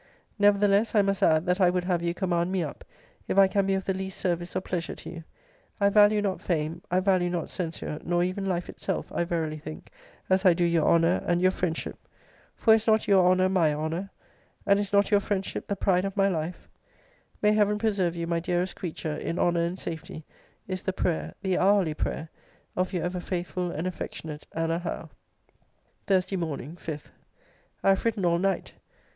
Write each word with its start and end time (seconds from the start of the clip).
][Nevertheless 0.39 0.95
I 0.95 1.03
must 1.03 1.21
add, 1.21 1.45
that 1.45 1.61
I 1.61 1.69
would 1.69 1.83
have 1.83 2.01
you] 2.01 2.15
command 2.15 2.51
me 2.51 2.63
up, 2.63 2.83
if 3.27 3.37
I 3.37 3.47
can 3.47 3.67
be 3.67 3.75
of 3.75 3.85
the 3.85 3.93
least 3.93 4.17
service 4.19 4.55
or 4.55 4.59
pleasure 4.61 4.95
to 4.95 5.09
you.* 5.11 5.23
I 5.79 5.89
value 5.89 6.23
not 6.23 6.41
fame; 6.41 6.81
I 6.89 6.99
value 7.01 7.29
not 7.29 7.51
censure; 7.51 7.99
nor 8.03 8.23
even 8.23 8.43
life 8.47 8.67
itself, 8.67 9.11
I 9.13 9.25
verily 9.25 9.59
think, 9.59 9.91
as 10.27 10.43
I 10.43 10.55
do 10.55 10.63
your 10.63 10.87
honour, 10.87 11.21
and 11.27 11.39
your 11.39 11.51
friendship 11.51 11.99
For 12.55 12.73
is 12.73 12.87
not 12.87 13.07
your 13.07 13.29
honour 13.29 13.47
my 13.47 13.75
honour? 13.75 14.09
And 14.65 14.79
is 14.79 14.91
not 14.91 15.11
your 15.11 15.19
friendship 15.19 15.67
the 15.67 15.75
pride 15.75 16.03
of 16.03 16.17
my 16.17 16.27
life? 16.27 16.31
* 16.31 16.31
See 16.33 16.39
Letter 16.39 16.47
XX. 16.47 16.49
of 16.49 16.97
this 16.97 17.37
volume. 17.51 17.53
May 17.53 17.57
Heaven 17.59 17.77
preserve 17.77 18.15
you, 18.15 18.25
my 18.25 18.39
dearest 18.39 18.75
creature, 18.75 19.15
in 19.17 19.37
honour 19.37 19.61
and 19.61 19.77
safety, 19.77 20.25
is 20.67 20.81
the 20.81 20.93
prayer, 20.93 21.35
the 21.43 21.59
hourly 21.59 21.93
prayer, 21.93 22.29
of 22.75 22.91
Your 22.91 23.03
ever 23.03 23.19
faithful 23.19 23.69
and 23.69 23.85
affectionate, 23.85 24.47
ANNA 24.53 24.79
HOWE. 24.79 25.09
THURSDAY 26.07 26.37
MORN. 26.37 26.75
5. 26.77 27.11
I 27.83 27.89
have 27.89 28.03
written 28.03 28.25
all 28.25 28.39
night. 28.39 28.73